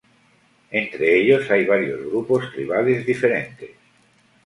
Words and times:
Entre 0.71 1.15
ellos 1.21 1.47
hay 1.51 1.63
varios 1.67 1.99
grupos 2.07 2.51
tribales 2.51 3.05
diferentes. 3.05 3.69